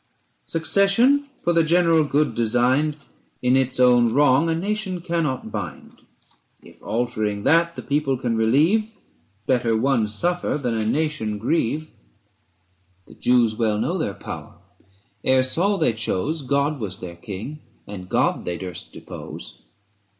[0.47, 3.05] Succession, for the general good designed,
[3.43, 6.01] In its own wrong a nation cannot bind:
[6.63, 8.79] If altering that the people can relieve,
[9.45, 11.91] 415 Better one suffer than a nation grieve.
[13.05, 14.55] The Jews well know their power:
[15.23, 19.61] ere Saul they chose God was their King, and God they durst depose.